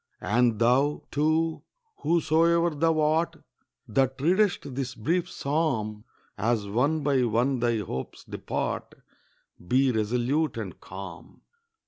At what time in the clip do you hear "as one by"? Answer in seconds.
6.39-7.23